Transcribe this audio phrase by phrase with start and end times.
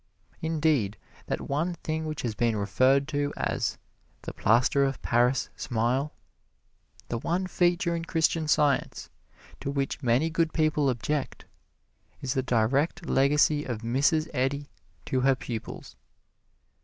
[0.41, 0.97] Indeed,
[1.27, 3.77] that one thing which has been referred to as
[4.23, 6.11] "the plaster of Paris smile,"
[7.09, 9.11] the one feature in Christian Science
[9.59, 11.45] to which many good people object,
[12.19, 14.27] is the direct legacy of Mrs.
[14.33, 14.71] Eddy
[15.05, 15.95] to her pupils.